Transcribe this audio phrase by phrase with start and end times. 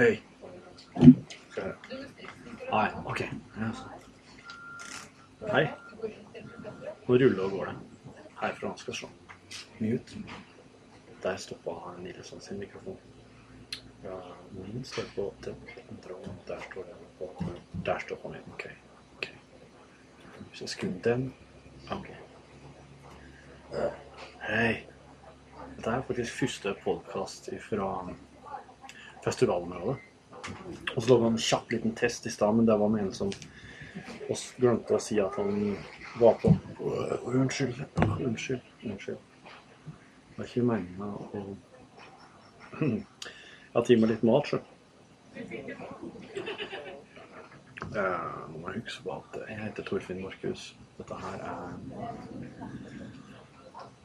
[0.00, 0.22] Hei.
[2.70, 3.20] Nei, OK.
[5.52, 5.66] Hei.
[7.04, 7.74] Nå ruller og går det.
[8.38, 9.10] Herfra skal vi se.
[9.80, 10.22] Mute.
[11.20, 12.96] Der stoppa Nilsson sin mikrofon.
[14.04, 14.16] Ja,
[14.54, 16.32] min står på kontroll.
[16.48, 17.28] Der står den på
[17.84, 18.48] Der stoppa min.
[18.54, 18.66] OK.
[20.48, 21.34] Hvis Så skru den.
[21.92, 22.08] OK.
[24.48, 24.86] Hei.
[25.76, 27.92] Dette er faktisk første podkast fra
[29.24, 29.96] festivalområdet.
[30.96, 33.14] Og så lå det en kjapp liten test i stad, men det var med en
[33.14, 33.32] som
[34.60, 35.76] glemte å si at han
[36.20, 36.52] var på.
[37.28, 37.82] Unnskyld.
[38.18, 38.62] Unnskyld.
[38.84, 39.18] Unnskyld.
[40.30, 41.44] Det var ikke meninga å
[42.80, 44.58] Jeg har meg litt mat, sjø.
[47.90, 50.64] Eh, Nå må jeg huske på at jeg heter Torfinn Markus.
[50.98, 51.76] Dette her er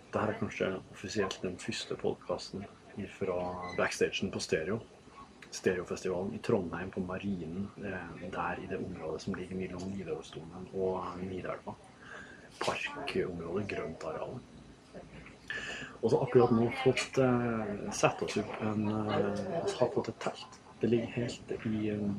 [0.06, 2.66] Dette her er kanskje offisielt den første podkasten
[3.18, 3.40] fra
[3.78, 4.80] backstagen på Stereo.
[5.56, 7.70] Stereofestivalen i Trondheim, på Marinen.
[7.78, 11.76] eh, Der i det området som ligger mellom Nidarosdomen og Nidelva.
[12.60, 14.42] Parkområdet, grøntarealet.
[16.02, 19.32] Og så akkurat nå fått eh, sett oss opp en eh,
[19.66, 20.60] Vi har fått et telt.
[20.82, 22.10] Det ligger helt i eh,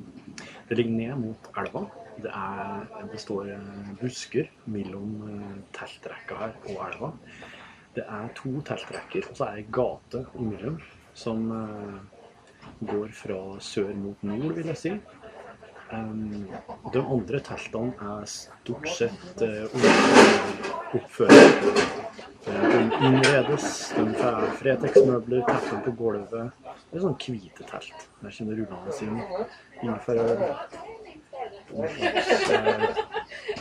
[0.68, 1.84] Det ligger ned mot elva.
[2.16, 3.50] Det, er, det står
[4.00, 5.10] busker mellom
[5.76, 7.10] teltrekka her og elva.
[7.96, 10.78] Det er to teltrekker, og så er det ei gate imellom
[11.16, 12.15] som eh,
[12.80, 14.92] går fra sør mot nord, vil jeg si.
[15.92, 16.48] Um,
[16.92, 19.66] de andre teltene er stort sett uh,
[20.98, 21.68] oppført.
[22.46, 26.50] Eh, De innredes, de får Fretex-møbler, tepper på gulvet.
[26.90, 28.04] Det er sånn hvite telt.
[28.22, 29.18] Der kommer rullende inn
[29.82, 30.56] innenfor uh,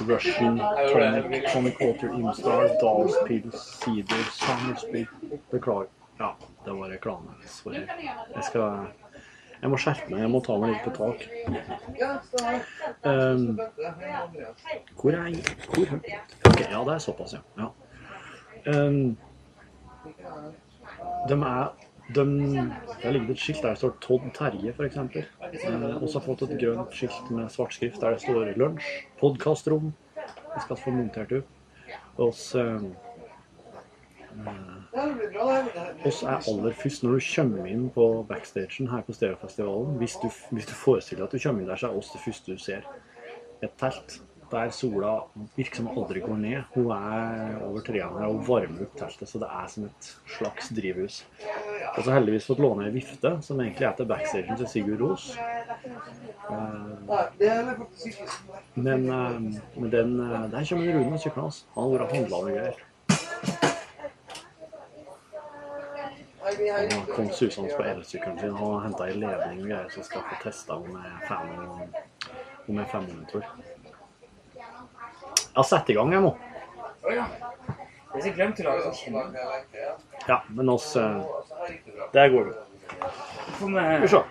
[0.09, 0.57] Russian,
[0.91, 5.05] Tonic, Tonic Water, Imstar, Dals Pils, Cider, Summersby
[5.53, 5.89] Beklager.
[6.19, 6.35] Ja,
[6.65, 7.35] det var reklame.
[7.45, 7.81] Sorry.
[8.35, 8.87] Jeg skal
[9.61, 10.19] Jeg må skjerpe meg.
[10.21, 11.23] Jeg må ta meg litt på tak.
[13.07, 13.59] Um,
[14.99, 15.55] hvor er jeg?
[15.71, 15.93] Hvor?
[16.49, 17.41] Ok, ja, det er såpass, ja.
[17.57, 17.71] ja.
[18.65, 19.17] Um,
[21.29, 21.73] de er
[22.15, 22.25] de,
[23.01, 24.99] Det ligger et skilt der det står Todd Terje, f.eks.
[24.99, 29.91] Uh, også har fått et grønt skilt med svart skrift der det står 'lunsj', 'podkastrom'.
[30.55, 31.49] Vi skal få montert opp.
[32.17, 32.61] Og så
[36.05, 39.97] oss er aller først når du kommer inn på backstagen her på Stereofestivalen.
[40.01, 42.23] Hvis du, hvis du forestiller deg at du kommer inn der, så er oss det
[42.25, 42.87] første du ser.
[43.63, 44.19] Et telt
[44.51, 45.11] der sola
[45.55, 46.63] virker som aldri går ned.
[46.75, 51.21] Hun er over trærne og varmer opp teltet, så det er som et slags drivhus.
[51.95, 55.29] Og så heldigvis fått låne ei vifte, som egentlig er til backstagen til Sigurd Ros.
[55.35, 55.45] Eh,
[58.75, 59.39] Men, eh,
[59.79, 61.41] men den, eh, der kommer Rune og sykler.
[61.41, 61.65] hans.
[61.75, 62.83] Han har vært og handla med greier.
[66.55, 68.51] Han har kommet susende på elsykkelen sin.
[68.51, 71.49] og har henta ei ledning og greier, så skal få testa om jeg er fem
[72.67, 73.47] om jeg er fem minutter.
[74.55, 76.31] Jeg har satt i gang, jeg nå.
[77.05, 77.25] Å ja.
[78.15, 79.35] Jeg så glemt å lage sånn.
[80.29, 81.19] Ja, men oss eh,
[82.13, 82.55] Der går det.
[83.59, 84.23] Får Skal vi se.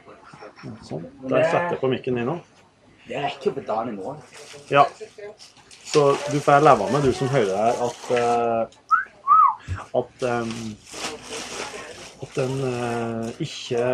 [0.89, 1.05] Sånn.
[1.29, 2.39] Der setter jeg på mikken din nå.
[3.05, 4.23] Det rekker jo på dagen i morgen.
[4.73, 4.87] Ja.
[5.85, 8.81] Så du får leve med, du som hører her, at eh,
[9.95, 10.77] at um,
[12.25, 13.85] at den eh, ikke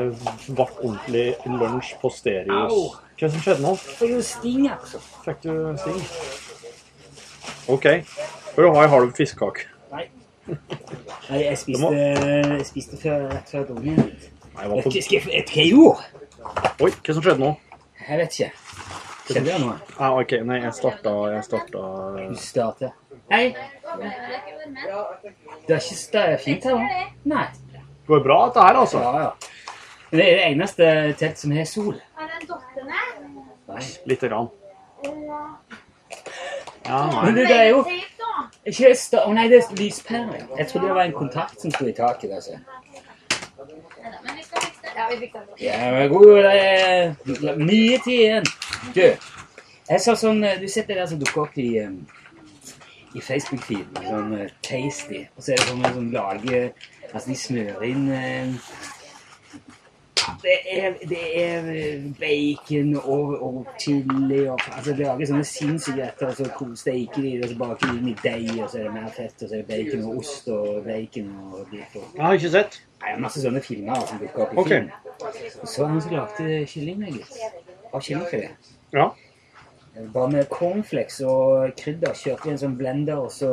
[0.48, 2.96] ble ordentlig lunsj på stereos.
[3.20, 3.74] Hva som skjedde nå?
[3.98, 5.02] Det er jo sting, altså.
[5.26, 5.52] Fikk du
[5.82, 6.00] sting?
[7.74, 7.88] OK.
[8.54, 9.66] Får du ha ei halv fiskekake.
[9.92, 10.06] Nei.
[10.50, 14.00] Nei, jeg spiste, jeg spiste før, rett før ungen.
[14.00, 14.94] Nei, jeg var på...
[14.96, 16.08] Jeg jeg gjorde?
[16.80, 17.52] Oi, hva som skjedde nå?
[18.06, 18.50] Jeg vet ikke.
[19.30, 19.76] Skjedde det noe?
[20.00, 21.82] Ah, OK, nei, jeg starta Jeg starta
[22.18, 22.96] Du starter.
[23.30, 23.54] Hei.
[25.68, 27.04] Det er ikke det er fint her, da?
[27.30, 27.44] Nei.
[28.10, 28.98] Det går bra, dette her, altså.
[28.98, 29.30] Ja, ja.
[30.10, 30.86] Men det er det eneste
[31.18, 31.94] telt som har sol.
[32.18, 33.02] Er den dottene?
[33.70, 33.82] Nei.
[34.10, 34.48] Lite grann.
[36.88, 37.84] Ja, Men det, det er jo
[38.66, 39.22] ikke stå...
[39.28, 40.42] Å nei, det er lyspære.
[40.58, 42.34] Jeg trodde det var en kontakt som sto i taket.
[42.34, 42.58] altså.
[42.58, 43.78] Det.
[44.96, 45.62] Ja, vi fikser det.
[45.62, 48.54] Ja, men god, det er mye tid igjen.
[48.90, 49.04] Du,
[49.86, 52.00] jeg sa sånn Du sitter der som dukker opp i, um,
[53.14, 55.28] i Facebook-feeden, sånn tasty.
[55.36, 56.72] Og så er det sånn som lager
[57.12, 58.52] Altså, de smører inn eh,
[60.42, 66.04] det er, det er uh, bacon og, og chili og altså De lager sånne sinnssyke
[66.04, 68.68] retter, og så ko- steker de det, og så baker de inn i deig, og
[68.70, 71.64] så er det mer fett, og så er det bacon og ost og bacon og
[71.72, 72.78] biff Jeg har ikke sett.
[73.00, 74.68] Nei, masse sånne filmer som dukker opp i Ok.
[74.68, 74.92] film.
[75.64, 77.40] Og så han som lagde kyllingnuggets.
[77.90, 78.70] Av kyllingfilet.
[78.94, 79.08] Ja.
[80.14, 82.14] Bare med cornflakes og krydder.
[82.14, 83.50] Kjørte i en sånn blender, og så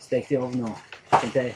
[0.00, 0.70] stekte i ovnen.
[0.70, 1.54] og tenkte jeg,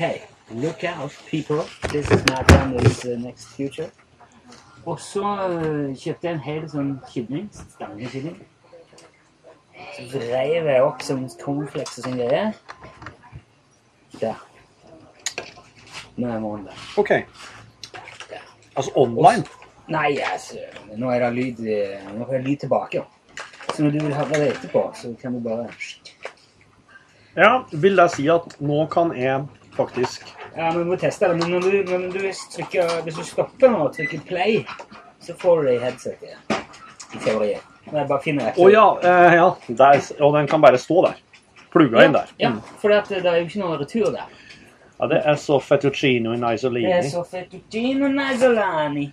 [0.00, 0.14] Hei,
[0.50, 1.64] look out, people.
[1.90, 3.90] This is my family's uh, next future.
[4.86, 7.48] Og så øh, kjøpte jeg en hel sånn kylling.
[7.74, 8.38] Stangekylling.
[9.96, 12.54] Så dreiv jeg opp som cornflakes og sånn greier.
[14.22, 14.40] Der.
[16.16, 16.86] Nå er morgenen der.
[16.96, 17.12] OK.
[18.78, 19.44] Altså online?
[19.88, 20.62] Nei, altså,
[20.96, 23.04] nå er det lyd, eh, nå får jeg lyd tilbake.
[23.74, 25.68] Så når du vil høre det etterpå, så kan du bare
[27.36, 29.44] Ja, vil jeg si at nå kan jeg
[29.76, 31.36] faktisk Ja, men vi må teste det.
[31.38, 32.22] Men når du, når du
[32.54, 34.64] trykker, hvis du stopper nå og trykker play,
[35.22, 36.56] så får du det i headsetet.
[37.14, 37.62] I teorien.
[37.88, 38.86] Når jeg bare finner Å ja.
[39.06, 39.46] Eh, ja.
[39.78, 41.22] Der, og den kan bare stå der.
[41.72, 42.32] Plugga inn der.
[42.42, 42.50] Ja,
[42.82, 44.26] for det er jo ikke noe retur der.
[44.98, 47.10] Ja, det er så fettuccino in Det er isolini.
[47.10, 49.06] så fettuccino nazzolani.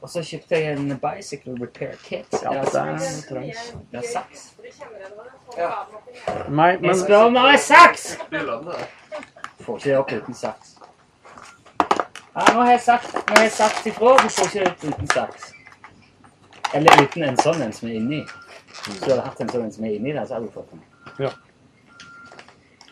[0.00, 2.38] Og så kjøpte jeg en bicycle repair kit.
[2.40, 3.74] Ja, det er, trengs.
[3.92, 4.46] det er saks.
[6.48, 8.06] Nei, Jeg men spør om det er saks!
[9.64, 10.76] Får ikke det opp uten saks.
[12.34, 14.14] Ja, nå har jeg sagt, nå har jeg sagt ifra.
[14.22, 15.52] Du får ikke det ut uten saks.
[16.74, 18.20] Eller uten en sånn en som er inni.
[18.84, 20.70] Hvis du hadde hatt en sånn en som er inni der, så hadde du fått
[20.70, 20.84] den.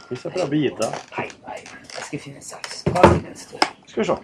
[0.08, 0.90] Hvis jeg prøver å bite.
[1.16, 1.58] Nei, nei,
[1.94, 2.82] jeg skal finne en saks.
[2.88, 3.36] Den.
[3.86, 4.18] Skal vi se.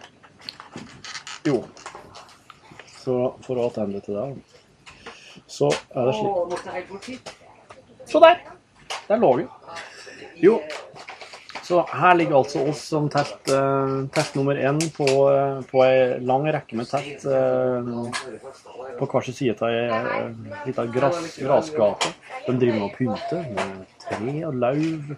[1.45, 1.59] Jo.
[3.05, 4.29] Så for å attende til det,
[5.47, 7.35] så er det slik
[8.09, 8.41] Så der!
[9.09, 9.47] Der lå vi.
[10.41, 10.59] Jo.
[11.65, 16.19] Så her ligger altså oss som telt, eh, telt nummer én på, uh, på ei
[16.21, 17.89] lang rekke med telt eh,
[18.99, 22.13] på hver sin side av ei lita gras, grasgate.
[22.45, 25.15] De driver med å pynte med tre og lauv.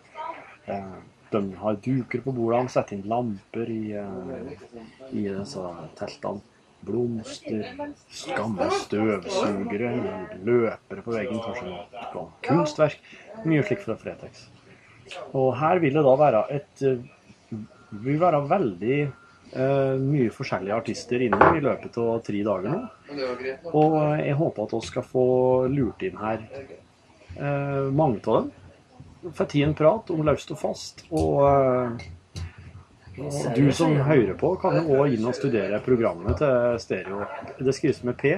[0.71, 0.97] Eh,
[1.35, 4.69] de har duker på bordene, setter inn lamper i, eh,
[5.11, 6.45] i disse teltene.
[6.87, 7.65] Blomster,
[8.37, 9.89] gamle støvsugere,
[10.47, 13.01] løpere på veggen, kanskje noe kunstverk.
[13.43, 14.47] Mye slikt fra Fretex.
[15.39, 17.05] Og her vil det da være et eh,
[17.91, 22.83] vil være veldig eh, mye forskjellige artister innom i løpet av tre dager nå.
[23.73, 25.27] Og jeg håper at vi skal få
[25.73, 28.53] lurt inn her eh, mange av dem.
[29.35, 31.03] Får tid en prat om løst og fast.
[31.11, 32.13] Og, eh,
[33.17, 37.25] og du som hører på, kan jo òg inn og studere programmet til stereo.
[37.59, 38.37] Det skrives med P.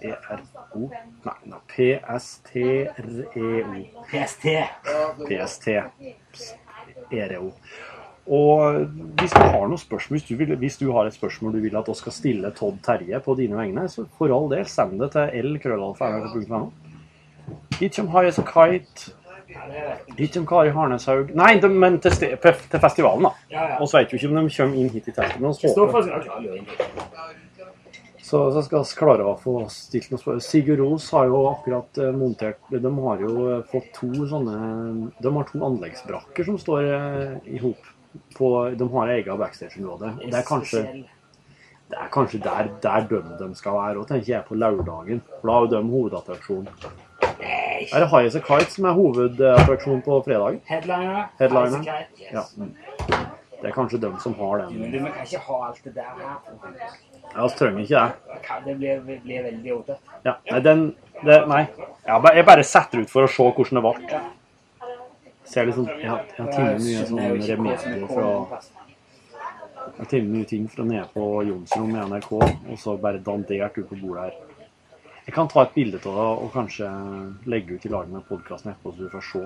[0.00, 0.90] P-S-T-E-R-O.
[1.24, 3.74] Nei, nei P-S-T-R-E-O.
[4.10, 4.44] PST.
[5.28, 5.68] PST.
[7.12, 7.52] ERO.
[8.26, 8.80] Og
[9.20, 11.76] hvis du har noen spørsmål, hvis du, vil, hvis du har et spørsmål du vil
[11.78, 15.12] at vi skal stille Todd Terje på dine vegne, så for all del, send det
[15.14, 16.64] til lkrøllalfa.no.
[17.78, 19.12] Hit som as a Kite.
[20.18, 23.30] Hit som Kari Harneshaug Nei, de, men til, til festivalen, da.
[23.52, 23.78] Ja, ja.
[23.78, 25.38] Vi vet vi ikke om de kommer inn hit i teltet.
[25.38, 26.26] Men vi håper for sånn.
[26.26, 27.30] Ja, ja,
[28.26, 30.40] så, så skal vi klare å få stilt noen spørsmål.
[30.42, 34.56] Sigurd Ros har jo akkurat eh, montert De har jo eh, fått to sånne
[35.22, 37.92] De har to anleggsbrakker som står eh, i hop.
[38.34, 40.16] De har eget backstage-område.
[40.24, 40.82] Det er kanskje
[41.86, 45.20] det er kanskje der, der de, skal være òg, tenker jeg, på lørdagen.
[45.36, 46.66] For da har jo de hovedattraksjon.
[47.22, 50.58] Er det Highas a Kite som er hovedattraksjonen på fredag?
[50.66, 51.28] Headliner.
[51.38, 51.86] Headliner.
[51.86, 52.56] Kite, yes.
[52.58, 53.20] Ja.
[53.60, 54.80] Det er kanskje de som har den.
[54.80, 56.98] Men du, kan ikke ha alt det der her.
[57.34, 58.62] Ja, vi trenger ikke det.
[58.66, 59.98] Det blir, blir veldig åte.
[60.24, 60.86] Ja, nei, den
[61.24, 61.62] det, Nei.
[62.06, 64.20] Jeg bare, jeg bare setter ut for å se hvordan det ble.
[65.46, 68.26] Ser liksom sånn Jeg har, timet mye sånn remedier fra
[69.86, 73.78] Jeg har funnet mye ting fra nede på Jonsrom i NRK, og så bare dandert
[73.78, 74.40] ut på bordet her.
[75.26, 76.88] Jeg kan ta et bilde av det og kanskje
[77.50, 79.44] legge ut i lag med podkasten etterpå, så du får se.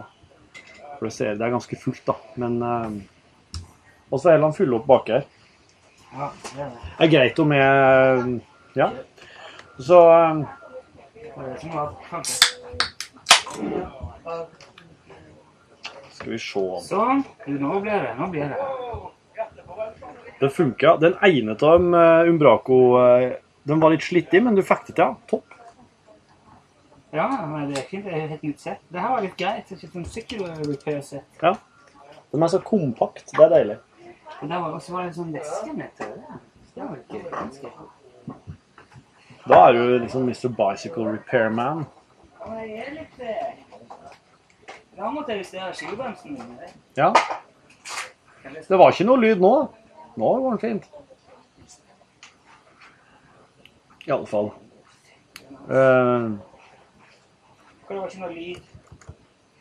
[0.98, 2.16] For det, ser, det er ganske fullt, da.
[2.40, 3.62] Men eh,
[4.10, 5.28] Og så er han full opp bak her.
[6.12, 6.78] Ja, det er det.
[6.98, 8.40] Det er greit om jeg
[8.76, 8.90] Ja.
[9.80, 10.44] Så eh,
[12.10, 12.50] kanskje.
[16.12, 17.22] skal vi se Sånn.
[17.46, 18.14] Du, nå blir det.
[18.18, 18.58] Nå blir det.
[20.40, 20.96] Det funka.
[21.00, 23.32] Den ene av dem, eh, Umbraco, eh,
[23.64, 25.04] den var litt slitt i, men du fikk det til.
[25.04, 25.14] ja.
[25.30, 25.46] Topp.
[27.12, 28.80] Ja, men det er ikke det er helt nytt sett.
[28.88, 29.66] Det her var litt greit.
[29.68, 31.40] Det er ikke en sykkel-repair-sett.
[31.42, 31.54] Ja.
[32.30, 33.32] Den er så kompakt.
[33.32, 33.78] Det er deilig.
[34.40, 35.32] Og der var også var det en sånn
[35.76, 36.38] med til det.
[36.74, 37.72] Det var ikke ganske
[39.48, 40.48] Da er du liksom Mr.
[40.56, 41.84] Bicycle Repairman.
[42.40, 43.50] Ja, men jeg er litt eh,
[44.96, 46.72] Da måtte jeg justere skivebremsen min.
[46.96, 47.12] Ja.
[48.68, 49.52] Det var ikke noe lyd nå.
[50.16, 50.88] Nå går den fint.
[54.06, 54.52] I alle fall.
[55.68, 56.30] Eh,
[57.88, 58.66] det var ikke noe lyd.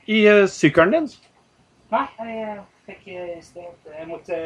[0.10, 1.08] I uh, sykkelen din
[1.92, 4.40] Nei, jeg fikk justert Jeg måtte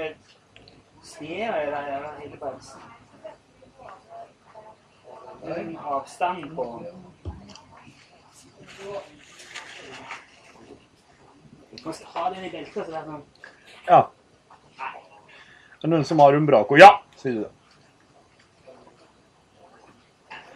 [1.64, 1.82] i det
[2.22, 2.82] hele bremsen.
[5.44, 6.66] Det er en avstand på
[11.84, 13.24] Man skal ha den i beltet, så det er sånn
[13.90, 14.02] Ja.
[14.78, 16.78] Det er noen som har Umbraco.
[16.80, 17.50] Ja, sier du det.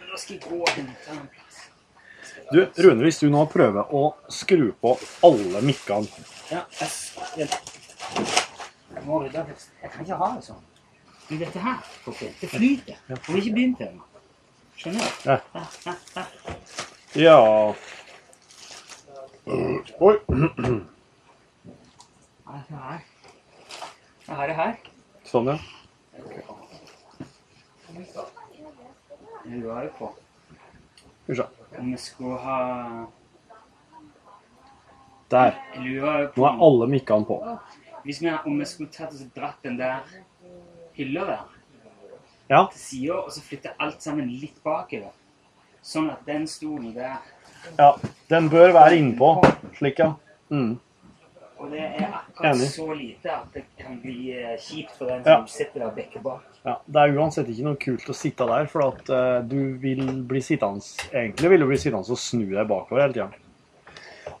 [0.08, 1.26] Nå skal jeg gå og hente den.
[2.48, 4.94] Du, Rune, hvis du nå prøver å skru på
[5.26, 6.08] alle mikkene
[6.48, 6.88] Ja, jeg,
[7.36, 7.77] vent.
[8.98, 9.48] Jeg må rydde opp.
[9.82, 10.64] Jeg kan ikke ha det sånn.
[11.28, 12.96] Men dette her, Torfinn, det flyter.
[13.14, 14.02] Og vi har ikke begynt ennå.
[14.78, 15.10] Skjønner du?
[15.28, 15.36] Ja.
[15.54, 16.24] Ja, ja, ja.
[17.18, 17.38] Ja
[20.00, 20.14] Oi.
[24.26, 24.74] Jeg har det her.
[25.30, 25.56] Sånn, ja.
[29.46, 30.10] Jeg lurer det på
[31.28, 31.46] Skal
[31.86, 32.58] vi skulle ha
[35.30, 35.60] Der.
[35.76, 37.36] Nå er alle mikkene på.
[38.04, 40.02] Hvis vi, om vi skulle tatt og dratt den der
[40.96, 41.46] hylla der
[42.50, 42.66] Ja.
[42.72, 45.10] til sida, og så flytte alt sammen litt bakover.
[45.82, 47.18] Sånn at den stolen der
[47.78, 47.92] ja.
[48.30, 49.32] Den bør være innpå.
[49.78, 50.12] Slik, ja.
[50.50, 50.78] Mm.
[51.58, 52.68] Og det er akkurat Enig.
[52.70, 55.36] så lite at det kan bli eh, kjipt for den Ja.
[55.40, 56.44] som sitter der bekker bak.
[56.64, 56.76] ja.
[56.86, 60.40] Det er uansett ikke noe kult å sitte der, for at uh, du vil bli
[60.40, 60.80] sittende
[61.12, 63.28] Egentlig vil du bli sittende og snu deg bakover hele tida.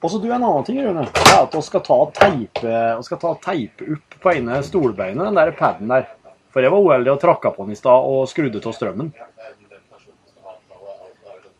[0.00, 1.02] Og så du, en annen ting, Rune.
[1.10, 5.24] Det er at vi skal ta teipe, vi skal ta teipe opp på ene stolbeinet,
[5.26, 6.06] den der paden der.
[6.54, 9.10] For jeg var uheldig og tråkka på den i stad og skrudde av strømmen.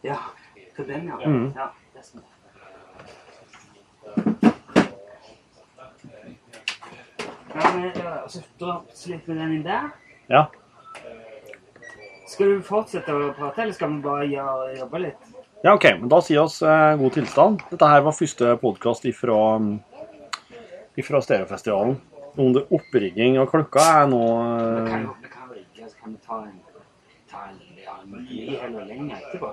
[0.06, 0.20] Ja,
[0.76, 1.18] til den, ja.
[1.26, 1.48] Mm.
[1.58, 2.22] ja det er sånn.
[7.58, 9.90] Ja, men, ja, så da slipper vi den inn der.
[10.30, 10.46] Ja.
[12.28, 14.30] Skal du fortsette å prate, eller skal vi bare
[14.78, 15.28] jobbe litt?
[15.62, 15.84] Ja, OK.
[16.00, 17.62] Men da sier oss eh, god tilstand.
[17.70, 19.38] Dette her var første podkast ifra,
[20.98, 21.96] ifra Stereofestivalen.
[22.38, 26.18] Under opprigging, og klokka er nå Vi kan eh, jo vi kan så kan vi
[26.26, 26.60] ta en,
[27.30, 29.50] ta en ja, mye lenge etterpå.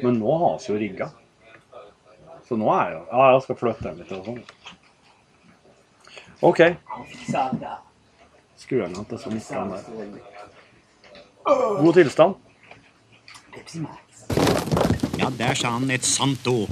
[0.00, 1.10] Men nå har vi jo rigga.
[2.48, 4.40] Så nå er jo Ja, jeg skal flytte den litt og sånn.
[6.44, 6.62] OK.
[8.64, 9.76] Skru den at det så sånn.
[11.44, 12.40] God tilstand.
[13.52, 14.03] Pepsi Max.
[15.18, 16.70] Ja, der sa han et sant ord.